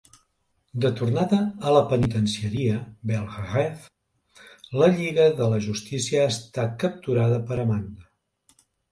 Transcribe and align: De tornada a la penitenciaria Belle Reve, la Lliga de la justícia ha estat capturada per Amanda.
De 0.83 0.89
tornada 0.99 1.37
a 1.71 1.73
la 1.73 1.81
penitenciaria 1.89 2.77
Belle 3.11 3.43
Reve, 3.51 3.83
la 4.83 4.87
Lliga 4.95 5.27
de 5.41 5.49
la 5.51 5.59
justícia 5.65 6.23
ha 6.23 6.31
estat 6.33 6.73
capturada 6.85 7.39
per 7.51 7.59
Amanda. 7.65 8.09